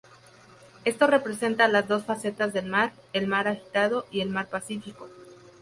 Esto 0.83 1.05
representa 1.05 1.67
las 1.67 1.87
dos 1.87 2.05
facetas 2.05 2.53
del 2.53 2.65
mar, 2.65 2.91
el 3.13 3.27
mar 3.27 3.47
agitado 3.47 4.07
y 4.09 4.21
el 4.21 4.31
mar 4.31 4.47
pacífico. 4.49 5.07